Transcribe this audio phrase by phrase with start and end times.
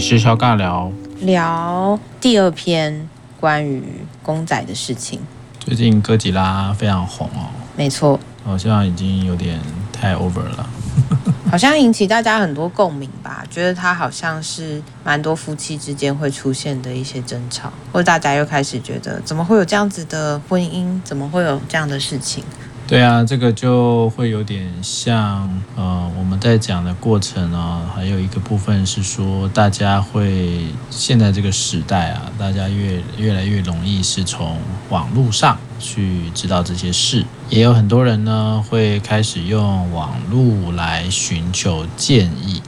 [0.00, 0.90] 是肖尬聊，
[1.20, 3.06] 聊第二篇
[3.38, 3.82] 关于
[4.22, 5.20] 公仔的事情。
[5.58, 7.46] 最近哥吉拉非常红哦，
[7.76, 9.60] 没错，好像已经有点
[9.92, 10.68] 太 over 了，
[11.50, 13.44] 好像引起大家很多共鸣吧？
[13.50, 20.98] 觉得它好像是蛮多夫妻之间会出现的一些争吵，或者大家又开始觉得怎么会有这样子的婚姻？
[21.04, 22.42] 怎么会有这样的事情？
[22.90, 34.58] 对啊，这个就会有点像，呃，我们在讲的过程啊，还有一个部分是说，大家会现在这个时代啊，大家越越来越容易是从
[34.88, 42.60] 网络上去知道这些事，也有很多人呢会开始用网络来寻求建议，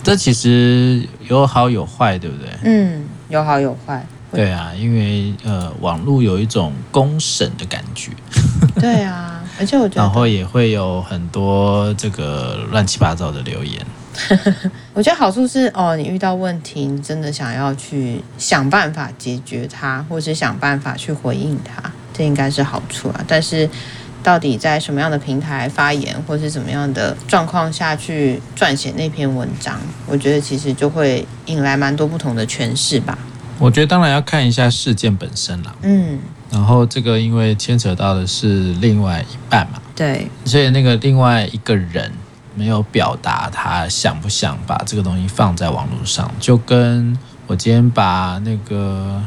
[0.00, 2.48] 这其实有好有坏，对不对？
[2.62, 4.06] 嗯，有好有坏。
[4.30, 8.12] 对啊，因为呃，网络有一种公审的感觉。
[8.76, 9.35] 对啊。
[9.58, 13.84] 而且我觉得，然后也会有很多这个乱七八糟的留言。
[14.94, 23.24] 我觉得好处是哦，你遇到问题，你真的想要去想办法解决它，或是想办法去回应它，这应该是好处啊。
[23.28, 23.68] 但是，
[24.22, 33.18] 到底在什么样的平台发言，或是怎么样的状况下去撰写那篇文章，我觉得其实就会引来蛮多不同的诠释吧。
[33.58, 35.74] 我觉得当然要看一下事件本身啦。
[35.82, 36.18] 嗯。
[36.50, 42.12] 然后这个因为牵扯到的是另外一半嘛，对，所以那个另外一个人
[42.54, 47.16] 没有表达他想不想把这个东西放在网络上，就跟
[47.46, 49.20] 我今天把那个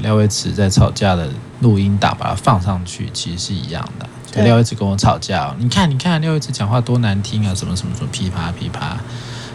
[0.00, 1.28] 廖威慈在吵架的
[1.60, 4.06] 录音档把它放上去，其实是一样的。
[4.30, 8.98] 对，廖威慈跟我吵架，你看，你看廖威慈讲话多难听啊，什么什么什么噼啪噼啪，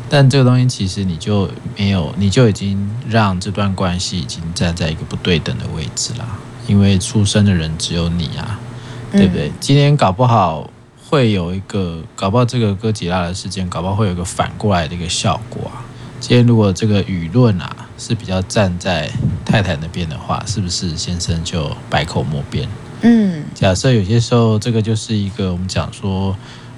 [0.10, 6.28] 但这个东西其实你就没有，你就已经让这段关系已经站在一个不对等的位置了。
[6.68, 8.60] 因为出生的人只有你啊，
[9.12, 9.50] 对不对？
[9.50, 10.70] 嗯、今天搞不好
[11.10, 15.84] 会有一个，搞不好这个哥吉拉的事件，搞不好会有一个反过来的一个效果啊。
[16.20, 19.12] 今天如果这个舆论啊是比较站在
[19.46, 22.68] 太太那边的话，是不是先生就百口莫辩？
[23.02, 26.34] 嗯，假设有些时候这个就是一个我们讲说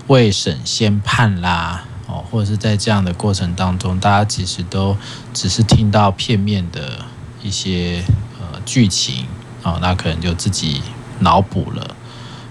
[0.08, 4.98] 未审先判啦，哦，或者是在这样的过程当中，大家其实都
[5.32, 7.06] 只是听到片面的
[7.44, 8.04] 一些
[8.42, 9.28] 呃剧情。
[9.66, 10.82] 哦，那可能就自己
[11.20, 11.96] 脑补了，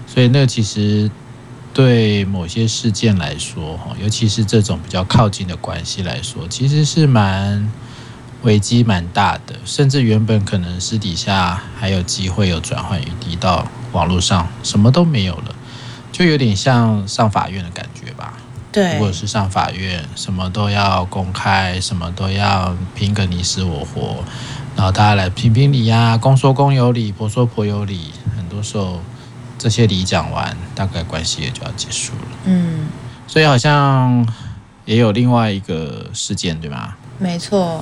[0.05, 1.09] 所以那个其实
[1.73, 7.71] 对某些事件来说，哈，尤其是这种比较靠近的关系来说，其实是蛮
[8.43, 15.55] 危机蛮大的，甚至原本可能私底下还有机会有转换余地，到网络上什么都没有了，
[16.11, 18.33] 就有点像上法院的感觉吧？
[18.73, 24.21] 对，如果是上法院，什么都要公开，什么都要拼个你死我活。
[24.75, 28.11] 然后大家来评评理呀，公说公有理，婆说婆有理。
[28.35, 28.99] 很多时候
[29.57, 32.37] 这些理讲完，大概关系也就要结束了。
[32.43, 32.87] 嗯，
[33.25, 34.27] 所以好像
[34.83, 36.95] 也有另外一个事件，对吗？
[37.17, 37.81] 没错，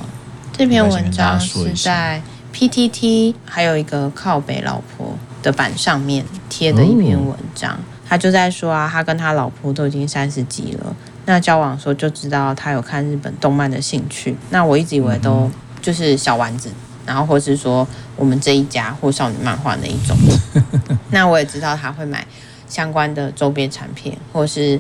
[0.56, 2.22] 这篇文章是在
[2.54, 7.74] PTT 还有一个靠北老婆的版上面贴的一篇文章。
[7.74, 10.96] 哦、他就在说啊，他跟他老婆都已经三十几了，
[11.26, 14.38] 那交往的时候就知道他有看日本动漫的兴趣。
[14.52, 15.50] 那我一直以为都。
[15.84, 16.72] 就是小丸子，
[17.06, 20.18] 然后或是说我们这一家或少女漫画那一种。
[21.12, 22.26] 那我也知道他会买
[22.68, 24.80] 相关的周边产品，或是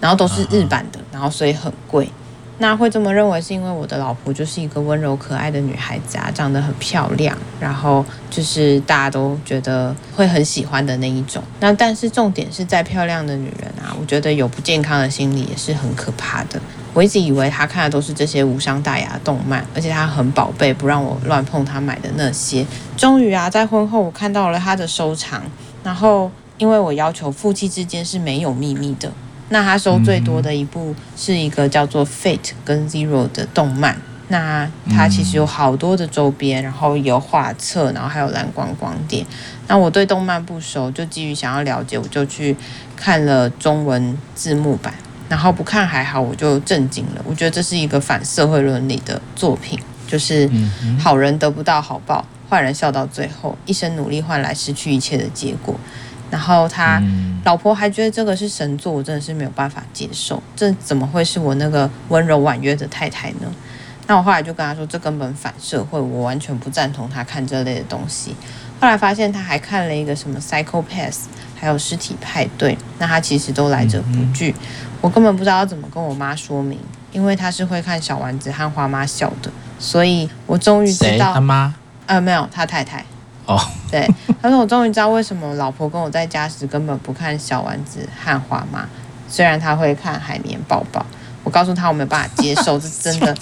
[0.00, 2.08] 然后都是日版的，然后所以很贵。
[2.58, 11.42] 那会这么认为是因为我的老婆就是一个温柔可爱的女孩子啊，长得很漂亮，然后就是大家都觉得会很喜欢的那一种。
[11.58, 16.60] 那但是重点是再漂亮的女人啊，我觉得有不健康的心理也是很可怕的。
[16.94, 22.66] 我一直以为他看的都是这些无伤大雅的动漫，而且他很宝贝，不让我乱碰他买的那些。
[22.96, 25.42] 终于啊，在婚后我看到了他的收藏，
[25.82, 29.10] 然后因为我要求夫妻之间是没有秘密的，
[29.48, 33.96] 那他收最多的一部是一个叫做《Fate》跟《Zero》的动漫。
[34.28, 39.26] 那他其实有好多的周边，然后有画册，然后还有蓝光光碟。
[39.66, 42.56] 那我对动漫不熟，就基于想要了解，我就去
[42.96, 44.94] 看了中文字幕版。
[45.32, 47.24] 然后不看还好，我就震惊了。
[47.24, 50.46] 我觉得这是一个反社会伦理的作品，就是
[51.00, 55.74] 好人得不到好报，坏人笑到最后，一生努力换来失去一切的结果。
[56.30, 57.02] 然后他
[57.46, 60.42] 老婆还觉得这个是神作，我真的是没有办法接受。
[60.54, 63.50] 这怎么会是我那个温柔婉约的太太呢？
[64.06, 68.36] 那我后来就跟他说，这根本反社会，我完全不赞同他看这类的东西。
[68.78, 71.20] 后来发现他还看了一个什么《Psycho Pass》，
[71.62, 74.52] 还有《尸体派对》，那他其实都来者不拒。
[75.00, 76.76] 我根本不知道要怎么跟我妈说明，
[77.12, 79.48] 因为她是会看小丸子和花妈笑的，
[79.78, 81.32] 所以我终于知道。
[81.32, 81.72] 他妈？
[82.06, 83.04] 呃，没有，他太太。
[83.46, 83.56] 哦，
[83.88, 84.08] 对，
[84.42, 88.88] 他说我终于知道为什么老婆跟我在家时根本不看小丸子和花妈，
[89.28, 91.06] 虽然他会看海绵宝宝。
[91.44, 93.36] 我告诉他我没有办法接受，这真的，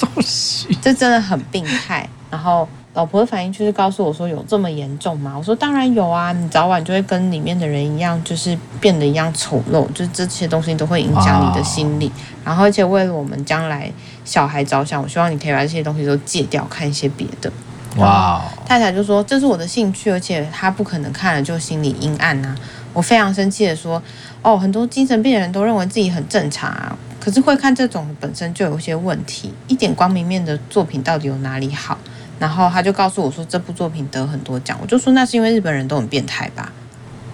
[0.81, 2.09] 这真的很病态。
[2.31, 12.11] 然后老婆的反应就是告诉我说：“有这么严重吗？”我说：“当然有啊，你早晚就会跟里面的人一样，就是变得一样丑陋，就是这些东西都会影响你的心理。
[12.45, 13.91] 然后而且为了我们将来
[14.25, 17.53] 小孩着想，我希望你可以把这些东西都戒掉，看一些别的。”
[17.99, 18.43] 哇！
[18.67, 22.55] 太太就说：“这是我的兴趣，而且他不可能看了就心理阴暗呐。”
[22.93, 24.03] 我非常生气的说
[24.43, 31.97] ：“哦，很多精神病人都认为自己很正常啊。”可是会看这种本身就有一些问题，一点光明面的作品到底有哪里好？
[32.41, 36.73] 然后他就告诉我说，这部作品得很多奖，我就说那是因为日本人都很变态吧。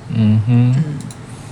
[0.08, 0.84] 嗯哼，嗯，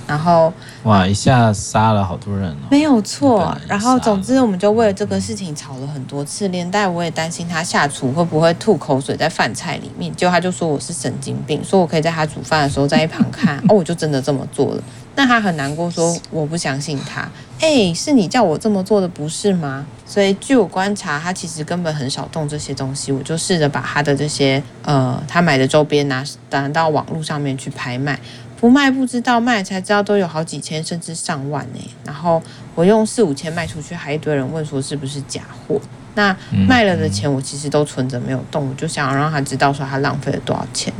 [0.06, 0.52] 然后
[0.82, 3.56] 哇，一下杀了好多人哦，没有错。
[3.66, 14.82] 然后总之我们就为了这个事情吵了很多次，连带我也担心他下厨会不会吐口水在饭菜里面，结果他就说我是神经病，说我可以在他煮饭的时候在一旁看， 哦，我就真的这么做了。
[15.16, 17.28] 那他很难过，说我不相信他。
[17.60, 19.86] 哎，是你叫我这么做的，不是吗？
[20.04, 23.12] 所以据我观察，他其实根本很少动这些东西。
[23.12, 28.18] 我就试着把他的这些呃，他买的周边拿拿到网络上面去拍卖，
[28.64, 31.90] 不卖不知道，卖才知道都有好几千甚至上万呢。
[32.06, 32.42] 然后
[32.74, 35.78] 我用四五千卖出去，还一堆人问说是不是假货。
[36.14, 36.34] 那
[36.66, 40.90] 卖了的钱我其实都存着没有动，我就想要让他知道说他浪费了多少钱。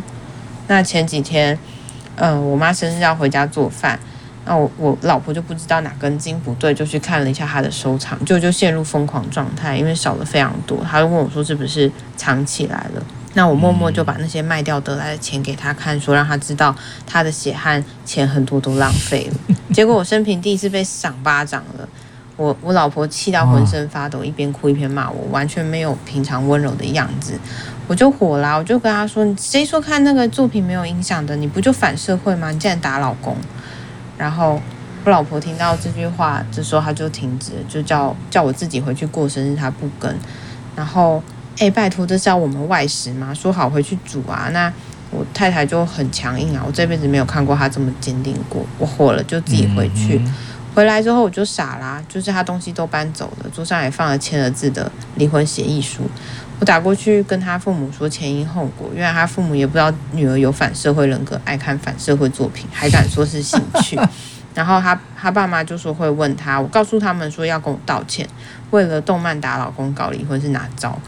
[0.66, 1.58] 那前几天。
[2.16, 3.99] 嗯、呃，我妈生日要回家做饭，
[4.44, 10.78] 那我我老婆就不知道哪根筋不对，就去看了一下她的收藏，就就陷入疯狂状态，因为少了非常多。
[10.84, 13.02] 她就问我说是不是藏起来了？
[13.35, 16.75] 那我默默就把那些卖掉得来的钱给他看，说让他知道
[17.07, 19.55] 他的血汗钱很多都浪费了。
[19.75, 21.89] 结果我生平第一次被赏巴掌了，
[22.37, 27.39] 我我老婆气到浑身发抖，一边哭一边骂我，完全没有平常温柔的样子。
[27.87, 31.37] 我就火啦，我就跟他说：“谁说看那个作品没有影响的？
[31.37, 32.51] 你不就反社会吗？
[32.51, 33.37] 你竟然打老公！”
[34.17, 34.59] 然后
[35.05, 40.17] 我老婆听到这句话，这时候她就停止，就叫叫我自己回去过生日，她不跟。
[40.75, 41.23] 然后，
[41.59, 43.33] 哎，拜托，这是要我们外食吗？
[43.35, 44.49] 说好回去煮啊。
[44.53, 44.73] 那
[45.11, 48.65] 我太太就很强硬啊，我这辈子没有看过她这么坚定过。
[48.79, 50.19] 我火了，就自己回去。
[50.19, 50.35] 嗯嗯
[50.75, 56.03] 回来之后我就傻啦，就是她东西都搬走了，桌上也放了签了字的离婚协议书。
[56.59, 63.97] 我打过去跟他父母说前因后果，原来他父母也不知道女儿有反社会人格，爱看反社会作品，还敢说是兴趣。
[64.53, 68.29] 然后他他爸妈就说会问他，我告诉他们说要跟我道歉，
[68.71, 70.99] 为了动漫打老公搞离婚是哪招？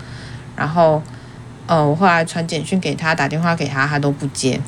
[0.57, 1.03] 然后
[1.67, 4.61] 呃，我后来传简讯给他，打电话给他，他都不接。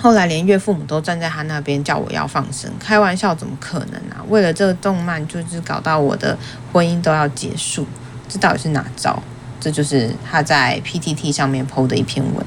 [0.00, 4.18] 后来连岳父母都站在他那边叫我要放生，开玩笑怎么可能啊？
[4.28, 6.36] 为了这个动漫，就是搞到我的
[6.72, 7.86] 婚姻都要结束，
[8.28, 9.22] 这到底是哪招？
[9.60, 12.44] 这就是他在 PTT 上面 PO 的一篇文。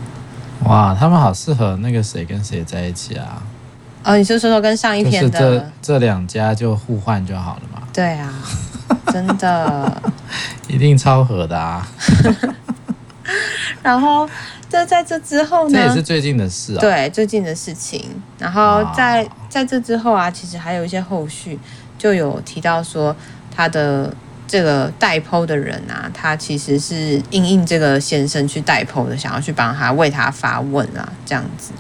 [0.66, 3.42] 哇，他们好适合那个谁跟谁在一起啊？
[4.04, 7.88] 哦，你是说说跟上一篇的这这两家就互换就好了嘛？
[7.94, 8.34] 对啊，
[9.14, 10.02] 真的，
[10.76, 11.88] 一定超合的啊。
[13.82, 14.30] 然后
[14.70, 15.80] 这在这之后呢？
[15.80, 16.80] 这也是最近的事啊。
[16.80, 18.04] 对，最近的事情。
[18.38, 21.58] 然后在在这之后啊，其实还有一些后续，
[21.98, 23.16] 就有提到说
[23.56, 24.14] 他的。
[24.48, 31.72] 这个代 PO 的人啊，他其实是应应这个先生去代 PO 的，想要去帮他为他发问啊，这样子，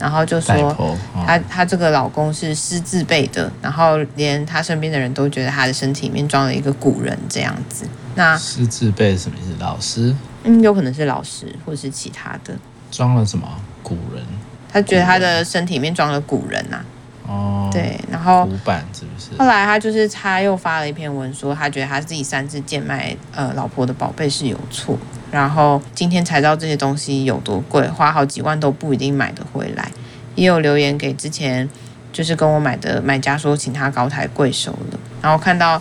[0.00, 7.84] 然后就说他他这个老公是师字辈的，然后连她身边的人都觉得她的身体里面装了一个古人这样子。
[8.14, 9.54] 那师字辈什么意思？
[9.60, 10.16] 老师？
[10.44, 12.54] 嗯，有可能是老师，或是其他的。
[12.90, 13.46] 装了什么
[13.82, 14.24] 古人？
[14.72, 16.84] 他觉得他的身体里面装了古人呐、啊。
[17.28, 19.38] 哦，对，然后古板是不是？
[19.38, 24.98] 后来他就是他又发了一篇文说，他觉得他自己擅自贱卖呃老婆的宝贝是有错，
[25.30, 29.90] 然后今天才知道这些东西有多贵，花好几万都不一定买得回来。
[30.34, 31.68] 也有留言给之前
[32.12, 34.98] 就是跟我买的买家说，请他高抬贵手了。
[35.22, 35.80] 然后看到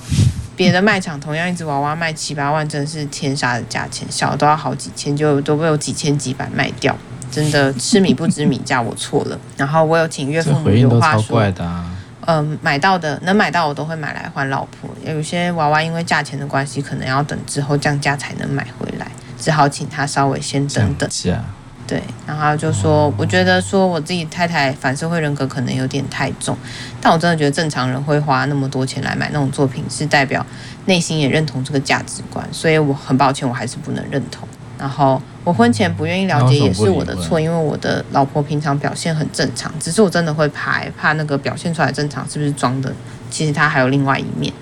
[0.55, 6.95] 别的卖场同样一只娃娃卖七八万，真的是天杀的价钱，小的都要好几千，就都被有几千几百卖掉。
[7.31, 9.39] 真的吃米不知米价，我错了。
[9.55, 11.41] 然后我有请岳父母有话说，
[12.25, 14.89] 嗯、买到的能买到我都会买来换老婆。
[15.05, 19.08] 有些娃娃因为价钱的关系，可能要等之后降价才能买回来，
[19.39, 21.09] 只好请他稍微先等等。
[21.87, 26.55] 对，然后就说，哦、我觉得说我自己太太反社会人格可能有点太重，
[27.01, 30.45] 但我真的觉得正常人会花那么多钱来买那种作品，是代表
[30.85, 32.47] 内心也认同这个价值观。
[32.51, 34.47] 所以我很抱歉，我还是不能认同。
[34.77, 42.93] 然后我婚前不愿意了解也是我的错，因为我的老婆平常表现很正常，只是我真的会怕怕那个表现出来正常是不是装的，
[43.31, 44.53] 其实她还有另外一面。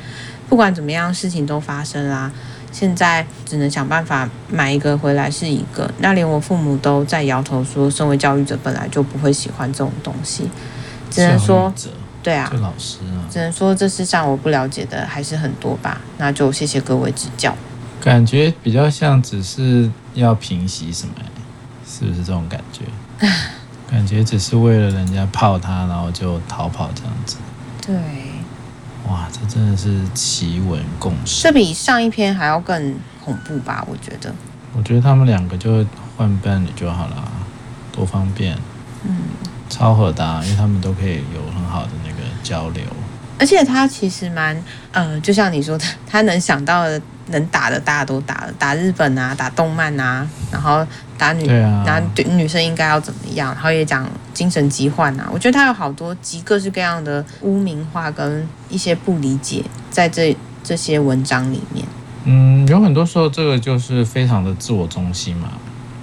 [0.47, 2.31] 不管怎么样，事情都发生啦，
[2.77, 5.89] 现在只能想办法买一个回来是一个。
[5.97, 10.47] 那连我父母都在摇头说，身为教育者本来就不会喜欢这种东西，
[11.09, 11.73] 只能说。
[12.23, 16.01] 对啊，老师啊，只能说这世上我不了解的还是很多吧。
[16.17, 17.55] 那就谢谢各位指教。
[18.01, 21.13] 感觉比较像只是要平息什么，
[21.87, 22.81] 是不是这种感觉？
[23.89, 27.37] 感觉只是为了人家泡他，然后就逃跑这样子。
[27.85, 27.95] 对，
[29.07, 31.43] 哇，这真的是奇闻共识。
[31.43, 33.85] 这比上一篇还要更恐怖吧？
[33.89, 34.33] 我觉得。
[34.75, 35.85] 我觉得他们两个就
[36.15, 37.31] 换伴侣就好了，
[37.91, 38.57] 多方便。
[39.03, 39.15] 嗯，
[39.69, 42.83] 超合的啊，因为他们都可以有很好的那个交流。
[43.39, 44.55] 而且他其实蛮，
[44.91, 50.85] 呃，就像你说的，他能想到的、能打的，大家都打了，打日本啊，打动漫啊，然后
[51.17, 55.27] 打女，对啊，然后对女生应该要怎么样，然后也讲精神疾患啊。
[55.33, 61.83] 我觉得他有好多集各式各样的污名化跟一些不理解，在这这些文章里面。
[62.25, 65.53] 嗯，有很多时候这个就是非常的自我中心嘛。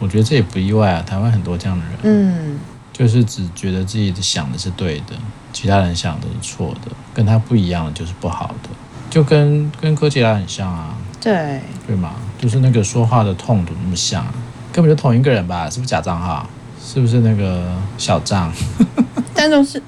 [0.01, 2.59] 我觉得这也不意外啊，台湾很多这样的人，嗯，
[2.93, 5.15] 就是只觉得自己想的是对的。
[5.53, 8.71] 其他人想的是错的，跟他不一样的就是不好的，
[9.09, 12.15] 就跟跟哥吉拉很像啊，对对吗？
[12.37, 14.27] 就是那个说话的痛度那么像，
[14.73, 15.71] 根本就同一个人吧？
[15.71, 16.45] 是不是假账号？
[16.85, 18.53] 是不是那个小张？
[19.35, 19.83] 但都 是，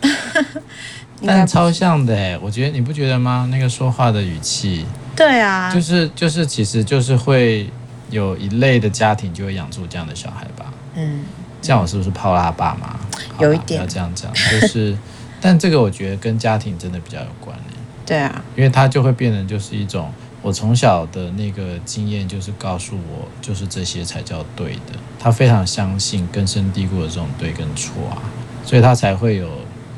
[1.24, 3.48] 但超像的哎，我觉得你不觉得吗？
[3.50, 4.84] 那个说话的语气，
[5.14, 7.70] 对啊，就是就是，其实就是会
[8.10, 10.72] 有一类的家庭就会养出这样的小孩吧？
[10.94, 11.20] 嗯，
[11.60, 12.98] 这样我是不是泡他爸妈？
[13.38, 14.96] 有一点，不要这样讲，就是。
[15.38, 17.78] 但这个我觉得跟家庭真的比较有关联。
[18.06, 20.10] 对啊，因为他就会变成就是一种，
[20.46, 24.92] 我从小的那个经验就是告诉我，就是这些才叫对的。
[25.18, 28.22] 他非常相信根深蒂固的这种对跟错啊，
[28.64, 29.50] 所以他才会有，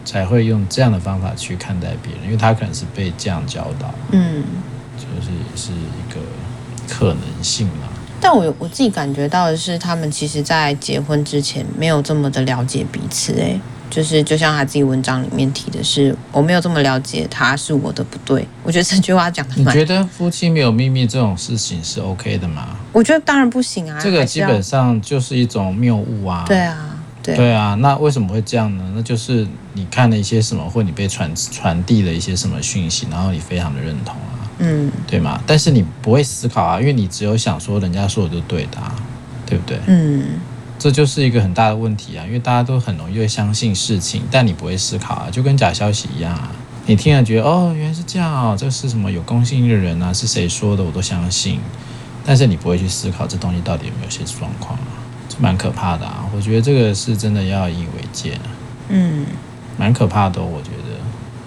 [0.06, 3.92] 才会用这样的方法去看待别人，因为他可能是被这样教导。
[4.12, 4.42] 嗯，
[4.96, 6.18] 就是也是一个
[6.88, 7.86] 可能性嘛。
[8.18, 13.60] 但我我自己感觉到的是，他们其实在结婚之前没有这么的了解彼此，哎。
[13.90, 18.46] 就是就像他自己文章里面提的是，我没有这么了解他是我的不对。
[18.62, 19.74] 我觉得这句话讲的蛮。
[19.74, 22.76] 你觉得夫妻没有秘密这种事情是 OK 的吗？
[22.92, 23.98] 我觉得当然不行啊。
[24.00, 26.44] 这个基本上就是一种谬误啊。
[26.46, 27.34] 对啊，对。
[27.36, 28.92] 对啊，那为什么会这样呢？
[28.94, 35.40] 那就是你看了一些什么，或你被传传递了一些什么讯息，然后你非常的认同啊，嗯，对吗？
[35.46, 38.94] 但是你不会思考啊，因为你只有想说人家说的就对的啊，
[39.46, 39.78] 对不对？
[39.86, 40.24] 嗯。
[40.78, 46.52] 这就是一个很大的问题啊，因为大家都很容易会相信事情，但你不会思考啊，就跟假消息一样啊。
[46.86, 50.12] 你听了觉得哦，原来是这样哦，这是什么有公信力的人啊？
[50.12, 50.82] 是谁说的？
[50.82, 51.60] 我都相信，
[52.24, 56.24] 但是你不会去思考这东西到底有没有些状况啊，这蛮可怕的啊。
[56.34, 58.46] 我觉得这个是真的要引以为戒啊。
[58.88, 59.26] 嗯，
[59.76, 60.46] 蛮可怕的哦。
[60.46, 60.96] 我觉得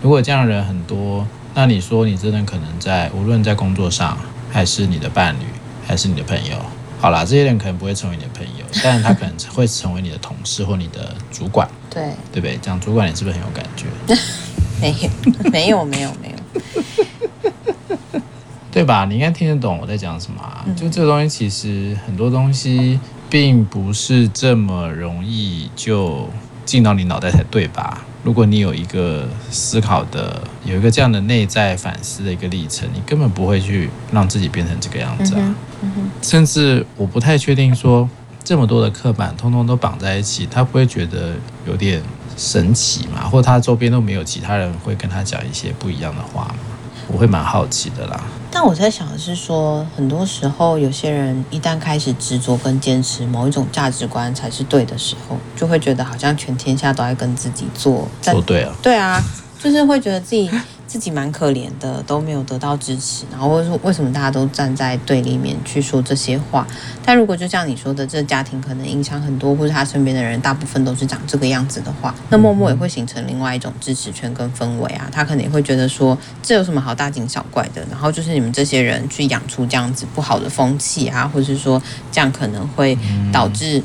[0.01, 4.17] 如果这样的人很多，那你说你真的可能在无论在工作上，
[4.51, 5.45] 还是你的伴侣，
[5.87, 6.57] 还是你的朋友。
[7.01, 11.67] 好啦，这些人可能不会成为你的朋友，但是他可能会成为你的同事或你的主管。
[11.89, 12.55] 对，对不对？
[12.57, 13.87] 讲主管，你是不是很有感觉？
[14.79, 15.09] 没有，
[15.51, 16.29] 没有，没有，没
[18.13, 18.21] 有，
[18.71, 19.05] 对吧？
[19.05, 20.63] 你应该听得懂我在讲什么啊？
[20.77, 22.99] 就这个东西，其实很多东西
[23.31, 26.29] 并不是这么容易就
[26.65, 28.05] 进到你脑袋才对吧？
[28.23, 35.55] 如果你有一个思考的，有一个这样的内在反思的一个历程，你根本不会去让自己变成这个样子啊。
[35.81, 38.07] 嗯嗯、甚至我不太确定说
[38.43, 41.33] 这么多的刻板通通都绑在一起，他不会觉得
[41.65, 42.01] 有点
[42.37, 43.27] 神奇嘛？
[43.27, 46.55] 或者他周边都没有其他人会跟他讲一些不一样的话吗？
[47.11, 48.23] 我会蛮好奇的啦。
[48.53, 58.73] 但我在想的是说，很多时候有些人一旦开始执着跟坚持某一种价值观才是对的时候，就会觉得好像全天下都在跟自己做做对啊。
[58.81, 59.23] 对啊，
[59.61, 60.49] 就是会觉得自己。
[60.91, 66.67] 自己蛮可怜的，都没有得到支持，然后为什为什么大家都站在对立面去说这些话？
[67.05, 75.07] 但如果就像你说的，这个家庭可能影响很多，或者他身边的人大部分都是长这个样子的话，那默默也会形成另外一种支持圈跟氛围啊。
[75.09, 77.81] 他可能也会觉得说，这有什么好大惊小怪的？
[77.89, 82.97] 然后就是你们这些人去养出这样子不好的风气啊，或者是说这样可能会
[83.31, 83.81] 导致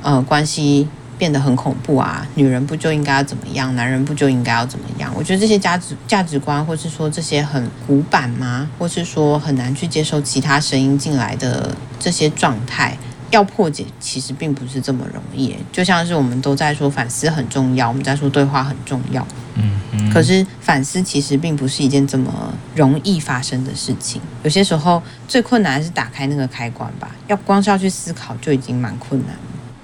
[0.00, 0.88] 呃关系。
[1.18, 2.26] 变得很恐怖啊！
[2.34, 3.74] 女人不就应该要怎么样？
[3.74, 5.12] 男人不就应该要怎么样？
[5.16, 8.68] 我觉得这些价值价值观，或是说这些很古板吗？
[8.78, 12.96] 或是说很难去接受其他声音进来的这些状态，
[13.30, 15.56] 要破解其实并不是这么容易。
[15.72, 20.10] 就像是我们都在说反思很重要，我们在说对话很重要，嗯嗯。
[20.12, 24.20] 可是反思其实并不是一件这么容易发生的事情。
[24.42, 27.10] 有些时候最困难的是打开那个开关吧。
[27.26, 29.34] 要光是要去思考就已经蛮困难。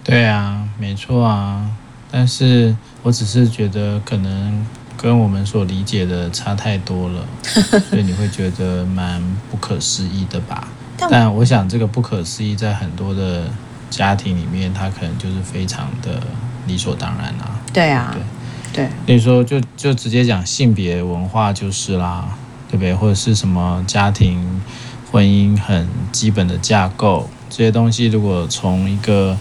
[0.04, 1.70] 对啊，没错啊，
[2.10, 2.74] 但是
[3.04, 7.24] 我只是觉得可能跟我们所理解的差太多了，
[7.88, 10.66] 所以你会觉得蛮不可思议的吧？
[10.98, 13.44] 但我想这个不可思议在很多的
[13.90, 16.20] 家庭里面，它可能就是非常的
[16.66, 17.60] 理所当然啊。
[17.72, 18.16] 对啊，
[18.72, 22.36] 对，对，所以说就就直接讲性别文化就是啦，
[22.68, 22.92] 对不对？
[22.92, 24.60] 或者是什么家庭
[25.12, 29.38] 婚姻很基本的架构这些东西，如果从一个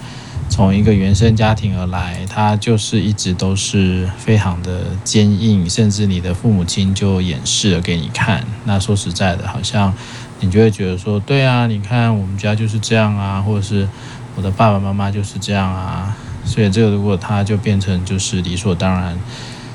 [0.51, 8.43] 从一个原生家庭而来，他就是一直都是非常的坚硬，甚至你的父母亲就演示了给你看。
[8.65, 9.93] 那说实在的，好像
[10.41, 13.88] 你就会觉得说，对啊，你看我们家就是这样啊，或者是
[14.36, 16.13] 我的爸爸妈妈就是这样啊。
[16.43, 19.17] 所以这个如果他就变成就是理所当然，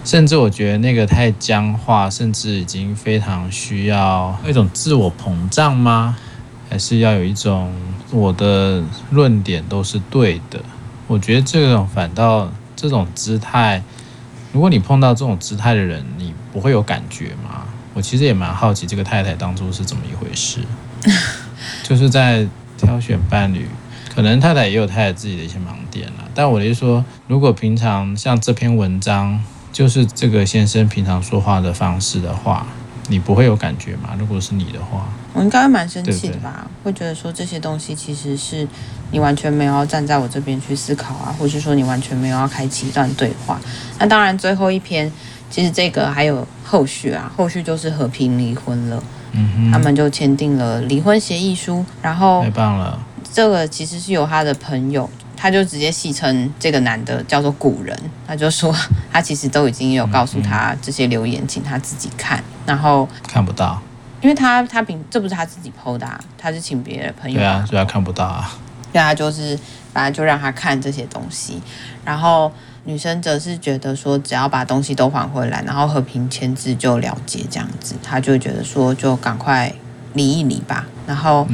[0.05, 6.19] 甚至我觉得那个太僵化，甚至已经非常需要一种自我膨胀吗？
[6.69, 7.73] 还是要有一种
[8.11, 10.61] 我的论点都是对的？
[11.07, 13.83] 我觉得这种反倒这种姿态，
[14.53, 17.65] 如果你碰到这种姿态的人，你不会有感觉吗？
[17.95, 20.61] 我其实也蛮好奇这个太太当初是怎么一回事，
[21.83, 22.47] 就是在
[22.77, 23.67] 挑选伴侣。
[24.15, 29.39] 可能太太也有太太自己的一些盲点了，但我的意思说，如果平常像这篇文章，
[29.73, 32.67] 就是这个先生平常说话的方式的话，
[33.09, 34.11] 你不会有感觉吗？
[34.19, 36.67] 如果是你的话，我应该会蛮生气的吧？
[36.83, 38.67] 对对，会觉得说这些东西其实是
[39.11, 43.61] 你完全没有要站在我这边去思考啊，或是说你完全没有要开启一段对话。
[43.99, 45.11] 那当然，最后一篇
[45.51, 53.01] 其实这个还有后续啊，后续就是和平离婚了，嗯哼，他们就签订了离婚协议书，然后太棒了。
[53.33, 57.95] 这个其实是有他的朋友，他就直接戏称这个男的叫做古人，
[58.27, 58.75] 他就说
[59.13, 63.81] 他其实都已经有告诉他这些留言，请他自己看，然后看不到，
[64.21, 68.51] 因为他他平这不是他自己 PO 的啊，他是请别的朋友，对啊，所以他看不到啊，
[68.93, 69.59] 对啊，就是
[69.93, 71.61] 反正就让他看这些东西，
[72.05, 72.53] 然后
[72.85, 79.73] 女生则是觉得说只要把东西都还回来，然后和平签字就了结这样子，他就觉得说就赶快。
[80.15, 81.47] 离一离吧，然后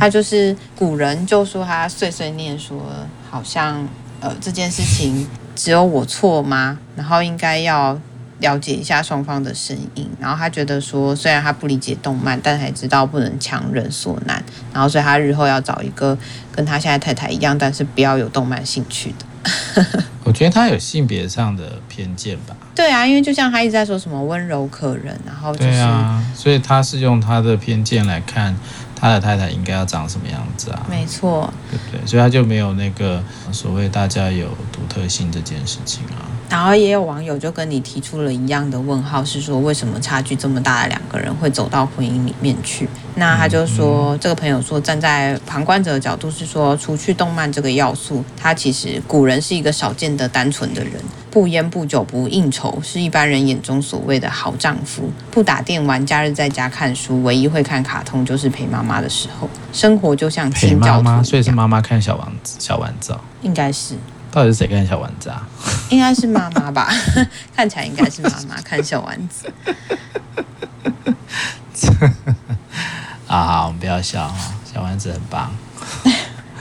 [0.00, 2.82] 他就是古人就说他碎碎念说，
[3.30, 3.86] 好像
[4.20, 6.78] 呃这件事情只有我错吗？
[6.96, 8.00] 然后应该要
[8.38, 10.08] 了解一下双方的声音。
[10.20, 14.42] 然后他觉得说，虽然他不理解动漫，但还知道不能强人所难。
[14.72, 16.16] 然后所以他日后要找一个
[16.52, 19.26] 跟他现在太太一样，但是不要有动漫兴趣的。
[20.24, 22.56] 我觉得他有性别上的偏见吧。
[22.74, 28.54] 对啊，因为就像他一直在说什么温柔可人，然后就是，对啊，所以他是用他的偏见来看
[28.96, 30.84] 他的太太应该要长什么样子啊？
[30.90, 32.04] 没错，对不对？
[32.06, 33.22] 所以他就没有那个
[33.52, 36.26] 所谓大家有独特性这件事情啊。
[36.48, 42.88] 然后也有网友就跟你提出了一样的问号，是说为什么差距这么大的两个人会走到婚姻里面去？
[43.16, 50.92] 那他就说，这个朋友说，站在旁观者的角度是说，除去动漫这个要素，他其实古人是一个少见的单纯的人，
[51.30, 60.98] 不烟不酒不应酬，是一般人眼中所谓的好丈夫，不打电玩，假日在家看书，唯一会看卡通就是陪妈妈的时候，生活就像清教徒。
[60.98, 63.96] 陪妈妈，所以是妈妈看小王子、小丸子，应该是。
[64.36, 65.48] 到底是谁看小丸子啊？
[65.88, 66.92] 应该是妈妈吧，
[67.56, 69.50] 看起来应该是妈妈 看小丸子。
[73.26, 75.50] 啊，我们不要笑哈，小丸子很棒。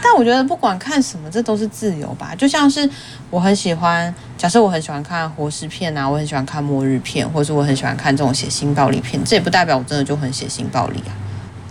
[0.02, 2.34] 但我觉得不管看什么，这都是自由吧。
[2.34, 2.90] 就像是
[3.30, 11.12] 我很喜欢，假设我很喜欢看活尸片啊，我很喜欢看末日片，或者是我很喜欢看这种血腥暴力片，这也不代表我真的就很血腥暴力啊。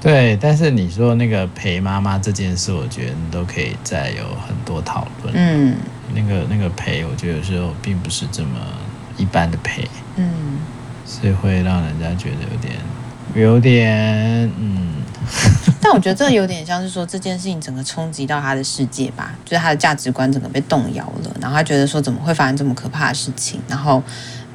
[0.05, 5.35] 对，但是你说那个陪妈妈这件事，我觉得你都可以再有很多讨论。
[5.35, 5.75] 嗯。
[6.15, 8.51] 那个那个陪，我觉得有时候并不是这么
[9.17, 10.59] 一般的陪，嗯，
[11.07, 12.75] 所以会让人家觉得有点
[13.35, 15.03] 有点嗯。
[15.81, 24.03] 但我觉得这有点像是说这件事情整个冲击到他的世界吧，就是他的价值观整个被动摇了，然后他觉得说怎么会发生这么可怕的事情，然后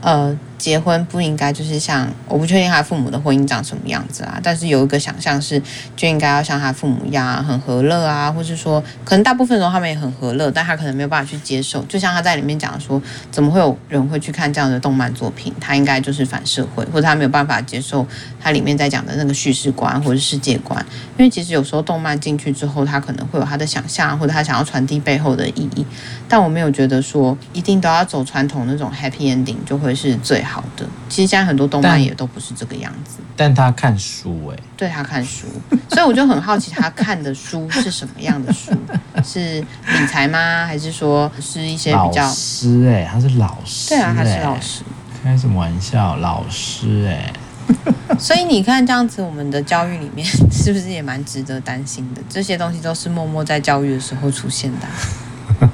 [0.02, 0.38] 呃。
[0.60, 5.60] 结婚不应该就是像，我不确定他父母的婚姻长什么样子啊，但是有一个想象是
[5.96, 11.82] 就应该要像他父母一样，很和乐啊，或是说可能大部分时候他们也很和乐，但他可能没有办法去接受。
[11.86, 15.54] 就像他在里面讲说，怎么会有人会去看这样的动漫作品？
[15.62, 18.06] 他应该就是反社会，或者他没有办法接受
[18.38, 20.86] 他里面在讲的那个叙事观或者世界观。
[21.18, 25.86] 因为其实有时候动漫进去之后，他可能会有他的想象，或者他想要传递背后的意义。
[26.28, 30.44] 但我没有觉得说一定都要走传统那种 happy ending 就会是最。
[30.50, 33.18] 好的，其实现在很多动漫也都不是这个样子。
[33.38, 35.48] 但，但他看书哎、欸，对他看书，
[35.90, 38.72] 所以我就很好奇他看的书是什么样的书？
[39.24, 40.66] 是理财吗？
[40.66, 43.10] 还是说是一些比较老师哎、欸？
[43.12, 44.84] 他是老师、欸，对啊，他是老师。
[45.22, 46.16] 开什么玩笑？
[46.18, 47.34] 老师哎、欸！
[48.18, 52.22] 所以你看这样子，我们的教育里面是不是也蛮值得担心的？
[52.30, 55.68] 这些东西都是默默在教育的时候出现的。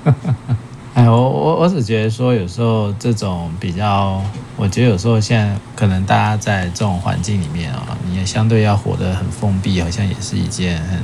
[0.95, 4.21] 哎，我我我只觉得说，有时候这种比较，
[4.57, 10.99] 我觉得有时候现在可能大家在这种环境里面啊、哦，你也相对要活得很封闭，好像也是一件很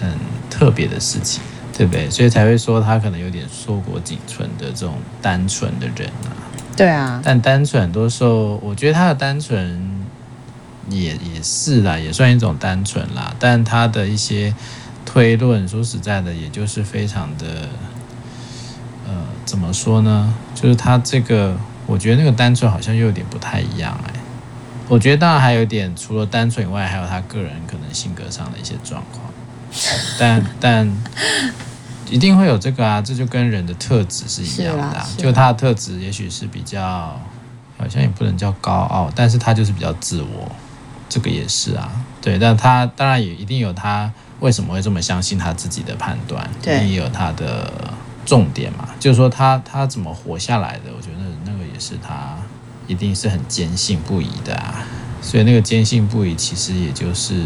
[0.00, 0.18] 很
[0.50, 1.40] 特别的事情，
[1.76, 2.10] 对不对？
[2.10, 6.34] 所以才会说他可能有点硕果仅存的这种单纯的人啊。
[6.76, 10.02] 对啊，但单纯很多时候，我觉得他的单纯
[10.88, 13.34] 也也是啦，也算一种单纯啦。
[13.38, 14.54] 但他的一些
[15.04, 17.68] 推论，说实在的，也就是非常的，
[19.06, 20.34] 呃，怎么说呢？
[20.54, 21.56] 就是他这个，
[21.90, 24.14] 我觉得那个单纯好像又有点不太一样哎。
[24.88, 29.24] 我觉得当然还有一点，除了单纯以外，还有他个人可能性格上的一些状况。
[30.18, 30.92] 但 但
[32.08, 35.06] 一定会有这个啊，这就跟人的特质是一样的啊。
[35.16, 36.80] 就他的特质，也许是比较，
[37.78, 40.50] 好像也不能叫高傲，但是他就是比较自我。
[41.08, 42.38] 这个也是啊，对。
[42.38, 47.72] 但他当然也一定有他为什么会这么相信他自己的判断，对，也有他的
[48.26, 48.88] 重点嘛。
[48.98, 50.90] 就是说他他怎么活下来的？
[50.96, 51.29] 我觉得
[51.80, 52.36] 是他。
[52.86, 54.82] 一定是很坚信不疑的啊，
[55.22, 57.44] 所以那个坚信不疑，其实也就是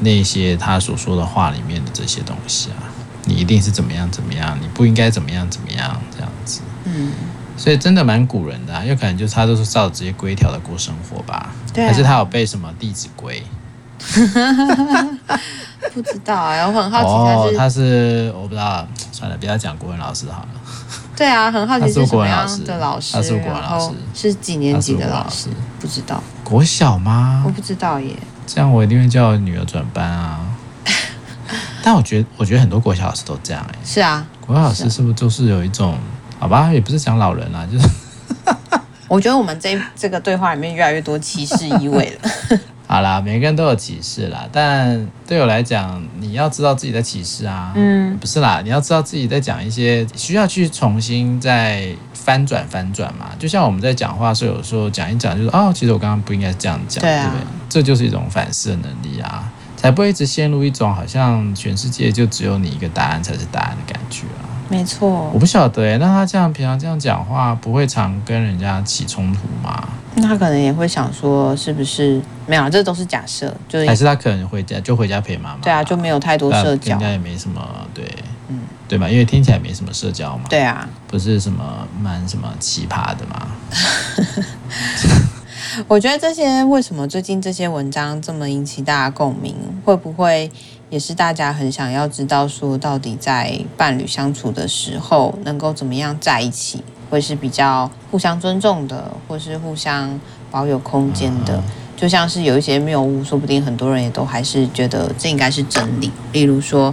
[0.00, 2.82] 那些他所说的话里面的这些东西啊。
[3.26, 6.62] 你一定是怎么样怎么样，你不应该怎么样怎么样这样子。
[6.84, 7.12] 嗯，
[7.56, 11.52] 所以真的蛮古人的啊，有可能就是他都是照着这些规条的过生活吧？
[11.72, 13.40] 对啊，还是他有背什么《弟子规》？
[15.94, 17.54] 不知道啊，我很好奇他是。
[17.54, 20.48] 哦，他是我不知道，算了，不要讲国文老师好了。
[21.16, 23.14] 对啊，很好奇是什么样的老师？
[23.14, 25.48] 他是国文老师，是几年级的老师？
[25.80, 26.22] 不知道。
[26.44, 27.42] 国小吗？
[27.46, 28.14] 我不知道耶。
[28.46, 30.40] 这样我一定会叫我女儿转班啊。
[31.82, 33.78] 但我觉得，我觉得很多国小老师都这样哎。
[33.84, 34.26] 是啊。
[34.40, 35.98] 国小老师是不是就是有一种？
[36.38, 37.88] 好吧，也不是讲老人啊，就是。
[39.08, 42.30] 我觉得我们这这个对话里面越来越多歧视意味了。
[42.88, 53.30] 好啦，每个人都有启示啦，但对我来讲，你要知道自己的启示啊，嗯，不是啦，你要知道自己在讲一些需要去重新再翻转翻转嘛。
[53.38, 57.46] 就像我们在讲话时候，有时候讲一讲，就是哦，其实我刚刚不应该这样讲，对啊，对不对？
[57.68, 64.45] 这就是一种反思的能力啊，才不会一直陷入一种好像全世界就只有你一个答案才是答案的感觉啊。
[64.68, 69.88] 没错，我不晓得哎，那他这样平常这样讲话，不会常跟人家起冲突吗？
[70.16, 72.70] 那他可能也会想说，是不是没有啊？
[72.70, 75.60] 这都是假设，就是还是他可能回家就回家陪妈妈。
[75.60, 78.04] 对啊，就没有太多社交，应该也没什么对，
[78.48, 79.08] 嗯，对吧？
[79.08, 80.44] 因为听起来没什么社交嘛。
[80.48, 83.48] 对啊，不是什么蛮什么奇葩的嘛。
[85.86, 90.50] 我觉得这些为什么最近这些文章这么引起大家共鸣，会不会
[90.88, 96.82] 也是大家很想要知道说，到底在伴侣相处的时候能够怎么样在一起？
[97.08, 100.18] 会是比较互相尊重的，或是互相
[100.50, 101.62] 保有空间的，
[101.96, 106.10] 就像是有一些谬误，说不定很多人也都还是觉得这应该是真理。
[106.32, 106.92] 例如说，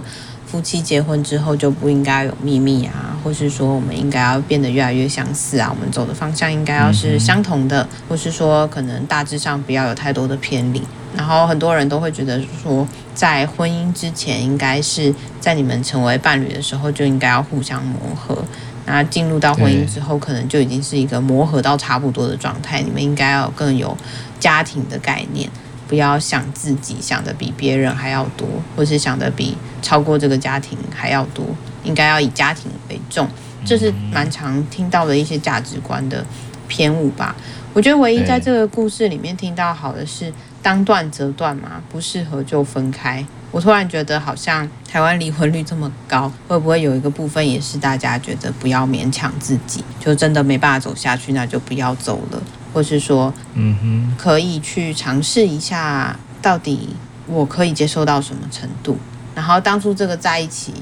[0.54, 10.80] 夫妻结婚之后就不应该有秘密啊，或是说我们应该要变得越来越相似啊，我们走的方向应该要是相同的，或是说可能大致上不要有太多的偏离。
[11.16, 12.86] 然后很多人都会觉得说，
[13.16, 18.44] 在婚姻之前，应该是在你们成为伴侣的时候就应该要互相磨合。
[18.86, 22.80] 那进入到婚姻之后，可能就已经是一个磨合到差不多的状态。
[22.80, 23.96] 你们应该要更有
[24.38, 25.50] 家庭的概念，
[25.94, 31.46] 不要想自己想的比别人还要多，或是想的比超过这个家庭还要多。
[31.84, 33.28] 应该要以家庭为重，
[33.64, 36.26] 这是蛮常听到的一些价值观的
[36.66, 37.36] 偏误吧。
[37.72, 43.24] 我觉得唯一在这个故事里面听到好的是，当断则断嘛，不适合就分开。
[43.52, 52.42] 我突然觉得，好像台湾离婚率这么高，会不会有一个部分也是大家觉得不要勉强自己，就真的没办法走下去，那就不要走了，
[52.74, 56.90] 或是说，嗯哼，可以去尝试一下，到底
[57.26, 58.98] 我可以接受到什么程度。
[59.34, 60.74] 然后当初这个在一起，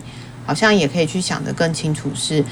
[0.45, 2.45] 好像也可以去想得更清楚，是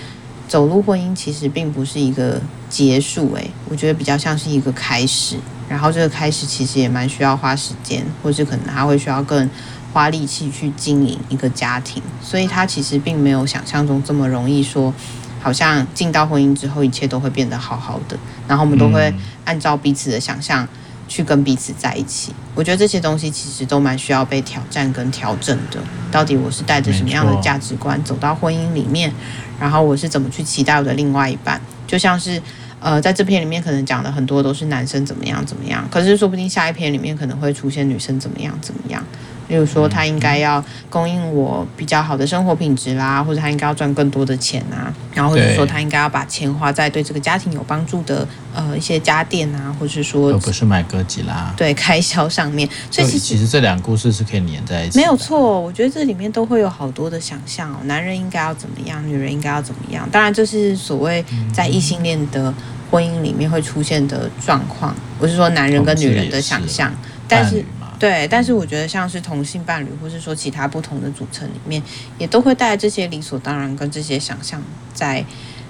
[0.47, 5.37] 走入婚姻其实并不是一个结束，诶，我觉得比较像是一个开始。
[5.69, 9.49] 然后这个开始其实也蛮需要花时间，或是可能他会需要更。
[9.93, 14.95] 花力气去经营一个家庭，所以他其实并没有想象中这么容易说，
[15.41, 19.13] 好像进到婚姻之后一切都会变得好好的，然后我们都会
[19.45, 20.69] 按照彼此的想象
[21.09, 22.33] 去跟彼此在一起。
[22.55, 25.81] 我觉得这些东西其实都蛮需要被挑战跟调整的。
[26.13, 29.13] 到底我是带着什么样的价值观走到婚姻里面，
[29.59, 31.61] 然后我是怎么去期待我的另外一半？
[31.87, 32.41] 就像是
[32.79, 39.03] 呃，在这篇里面可能讲的很多都是男生怎么样怎么样，可是说不定下一篇里面可能会出现女生怎么样怎么样。
[39.51, 52.69] 例如说，他应该要供应我比较好的生活品质啦，或者他应该要赚更多的钱啊，然后或者说他应该要把钱花在对这个家庭有帮助的呃一些家电啊，或者是说，而不是买哥吉拉，对开销上面。
[52.93, 55.61] 所以其实，其实这两个故事是可以连在一起，没有错。
[55.61, 60.09] 我觉得这里面都会有好多的想象哦，男人应该要怎么样，女人应该要怎么样。
[60.13, 62.55] 当然，这是所谓在异性恋的
[62.89, 66.95] 婚姻里面会出现的状况，不是说男人跟女人的想象，
[67.27, 67.65] 但是。
[68.01, 71.81] 对，但是我觉得像是同性伴侣，或是说其他不同的组成里面，
[72.17, 74.61] 也都会带这些理所当然跟这些想象
[74.95, 75.23] 在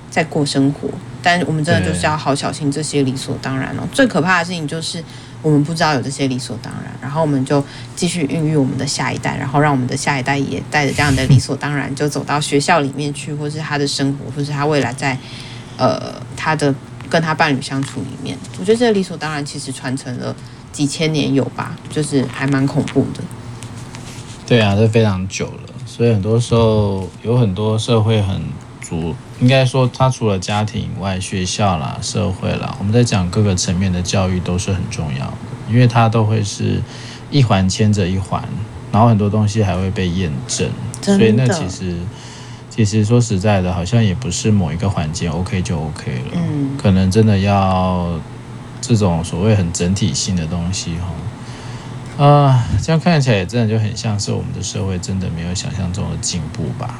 [0.08, 0.88] 在过生活。
[1.22, 3.82] 但我们真的就是要好小心这些理所当然哦。
[3.92, 5.04] 最可怕的事情就是
[5.42, 7.62] 我们不知道有这些理所当然，然后我们就
[7.96, 15.18] 继续孕育我们的下一代，然后让我们的下一代也带着这样的理所当然，就走到学校里面去，或是他的生活，或是他未来在
[15.76, 16.72] 呃他的
[17.10, 18.38] 跟他伴侣相处里面。
[18.58, 20.34] 我觉得这个理所当然其实传承了
[20.72, 23.22] 几千年有吧，就是还蛮恐怖的。
[24.46, 28.42] 对啊，这非常久了，所以很多时候有很多社会很
[28.80, 35.36] 足，应该说它除了家庭以外，学校啦、社会啦，我们在讲各个层面的教育都是很重要的，
[35.70, 36.82] 因为它都会是
[37.30, 38.42] 一环牵着一环，
[38.90, 40.68] 然后很多东西还会被验证，
[41.00, 41.96] 所以那其实
[42.68, 48.18] 其实说实在的，好像也不是某一个环节 OK 就 OK 了，嗯，可能真的要
[48.80, 52.24] 这种所谓很整体性的东西哈。
[52.24, 56.98] 啊，这样看起来也真的就很像是我们的社会真的没有想象中的进步吧？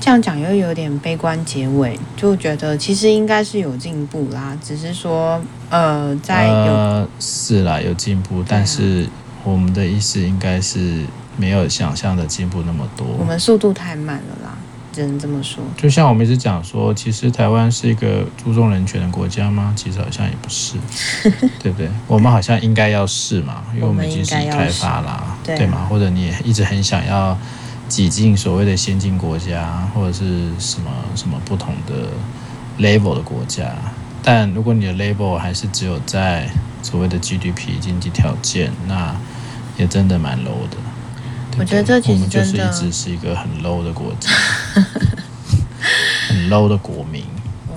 [0.00, 9.06] 这样讲又有点悲观结尾，就觉得其实应该是有进步啦，只是说呃，在有呃是啦有进步，啊，但是
[9.42, 11.04] 我们的意思应该是
[11.36, 14.53] 没有想象的进步那么多，我们速度太慢了啦。
[14.94, 19.72] 只能这么说，就像我们一直讲说，其实台湾是一个注重人权的国家吗？
[19.74, 20.76] 其实好像也不是，
[21.60, 21.90] 对不对？
[22.06, 25.86] 我们好像应该要是嘛，因为我们已经是已开发啦，对，对吗？
[25.90, 27.36] 或者你也一直很想要
[27.88, 32.08] 挤进所谓的先进国家，或者是什么什么不同的
[32.78, 33.74] level 的国家，
[34.22, 36.48] 但如果你的 level 还是只有在
[36.82, 39.14] 所谓的 GDP 经济条件，那
[39.76, 40.76] 也真的蛮 low 的。
[41.58, 44.30] 我觉得这其实真的，我们就是一直是一个很 low 的国家，
[46.28, 47.24] 很 low 的国民。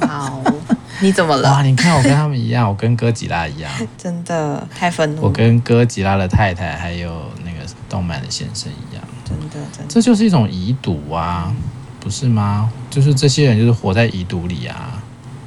[0.02, 0.54] 哇哦，
[1.00, 1.52] 你怎么了？
[1.52, 5.22] 哇，你看我跟他们一样，我跟哥吉拉一样， 真的太愤怒。
[5.24, 11.54] 我跟哥吉拉的太太还有那个动漫的先生一样，真的，真的，这就是一种遗毒啊，
[12.00, 12.70] 不是吗？
[12.90, 15.02] 就是这些人就是活在遗毒里啊。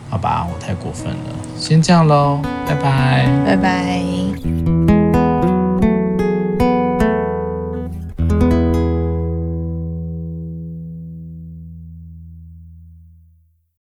[0.09, 1.17] 好吧，我太过分了，
[1.57, 4.80] 先这样喽，拜拜，拜拜。